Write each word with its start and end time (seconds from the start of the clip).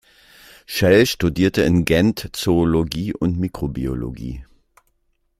Schell 0.65 1.05
studierte 1.05 1.61
in 1.61 1.85
Gent 1.85 2.31
Zoologie 2.35 3.13
und 3.13 3.37
Mikrobiologie. 3.37 4.43